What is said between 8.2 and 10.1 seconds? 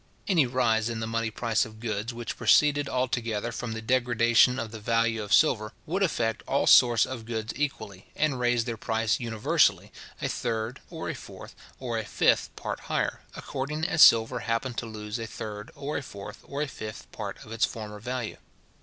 raise their price universally,